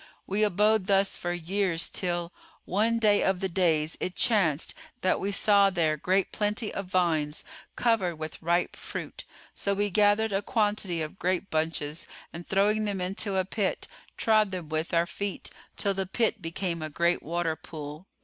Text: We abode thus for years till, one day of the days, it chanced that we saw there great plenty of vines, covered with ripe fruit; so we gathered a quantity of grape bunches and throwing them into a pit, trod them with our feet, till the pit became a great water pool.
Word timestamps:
We 0.25 0.41
abode 0.41 0.87
thus 0.87 1.15
for 1.15 1.31
years 1.31 1.87
till, 1.87 2.33
one 2.65 2.97
day 2.97 3.21
of 3.23 3.39
the 3.39 3.47
days, 3.47 3.97
it 3.99 4.15
chanced 4.15 4.73
that 5.01 5.19
we 5.19 5.31
saw 5.31 5.69
there 5.69 5.95
great 5.95 6.31
plenty 6.31 6.73
of 6.73 6.87
vines, 6.87 7.43
covered 7.75 8.15
with 8.15 8.41
ripe 8.41 8.75
fruit; 8.75 9.25
so 9.53 9.75
we 9.75 9.91
gathered 9.91 10.33
a 10.33 10.41
quantity 10.41 11.03
of 11.03 11.19
grape 11.19 11.51
bunches 11.51 12.07
and 12.33 12.47
throwing 12.47 12.85
them 12.85 12.99
into 12.99 13.37
a 13.37 13.45
pit, 13.45 13.87
trod 14.17 14.49
them 14.49 14.69
with 14.69 14.91
our 14.91 15.05
feet, 15.05 15.51
till 15.77 15.93
the 15.93 16.07
pit 16.07 16.41
became 16.41 16.81
a 16.81 16.89
great 16.89 17.21
water 17.21 17.55
pool. 17.55 18.07